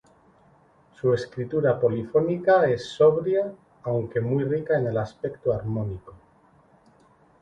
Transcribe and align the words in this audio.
Su 0.99 1.13
escritura 1.13 1.79
polifónica 1.79 2.67
es 2.67 2.85
sobria, 2.89 3.53
aunque 3.83 4.19
muy 4.19 4.43
rica 4.45 4.79
en 4.79 4.87
el 4.87 4.97
aspecto 4.97 5.53
armónico. 5.53 6.15